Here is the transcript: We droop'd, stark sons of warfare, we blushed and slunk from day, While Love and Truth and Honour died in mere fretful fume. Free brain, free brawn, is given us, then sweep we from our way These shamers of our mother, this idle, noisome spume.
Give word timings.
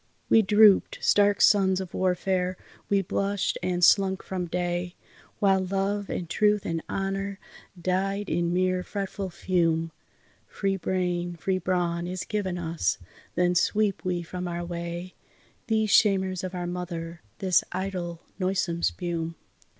We 0.29 0.41
droop'd, 0.41 0.97
stark 0.99 1.41
sons 1.41 1.79
of 1.79 1.93
warfare, 1.93 2.57
we 2.89 3.03
blushed 3.03 3.59
and 3.61 3.83
slunk 3.83 4.23
from 4.23 4.47
day, 4.47 4.95
While 5.37 5.63
Love 5.63 6.09
and 6.09 6.27
Truth 6.27 6.65
and 6.65 6.81
Honour 6.89 7.37
died 7.79 8.27
in 8.27 8.51
mere 8.51 8.81
fretful 8.81 9.29
fume. 9.29 9.91
Free 10.47 10.75
brain, 10.75 11.35
free 11.35 11.59
brawn, 11.59 12.07
is 12.07 12.23
given 12.25 12.57
us, 12.57 12.97
then 13.35 13.53
sweep 13.53 14.03
we 14.03 14.23
from 14.23 14.47
our 14.47 14.65
way 14.65 15.13
These 15.67 15.91
shamers 15.91 16.43
of 16.43 16.55
our 16.55 16.65
mother, 16.65 17.21
this 17.37 17.63
idle, 17.71 18.21
noisome 18.39 18.81
spume. 18.81 19.35